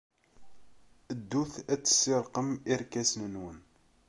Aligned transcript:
Ddut 1.17 1.53
ad 1.73 1.81
tessirrqem 1.83 2.49
irkasen-nwen! 2.71 3.57